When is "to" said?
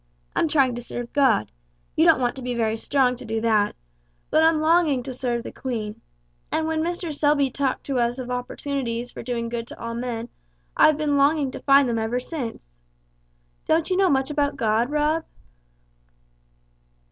0.73-0.81, 2.37-2.41, 3.17-3.23, 5.03-5.13, 7.83-7.99, 9.67-9.79, 11.51-11.59